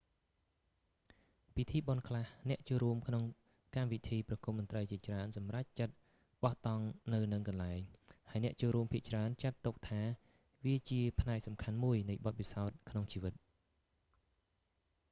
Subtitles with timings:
[1.55, 3.23] ពិធីបុណ្យខ្លះ អ្នកចូលរួមក្នុង
[3.75, 5.93] កម្មវិធីប្រគុំតន្ត្រីជាច្រើនសម្រេចចិត្ត
[6.43, 7.79] បោះតង់នៅនឹងកន្លែង
[8.31, 10.01] ហើយអ្នកចូលរួមភាគច្រើនចាត់ទុកថា
[10.65, 13.33] វាជាផ្នែកសំខាន់មួយនៃបទពិសោធន៍ក្នុងជីវិត